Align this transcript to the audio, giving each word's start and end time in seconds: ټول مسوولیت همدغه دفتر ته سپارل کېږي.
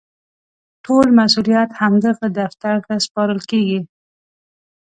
ټول 0.85 1.07
مسوولیت 1.17 1.69
همدغه 1.81 2.25
دفتر 2.39 2.75
ته 2.87 2.93
سپارل 3.05 3.39
کېږي. 3.51 3.79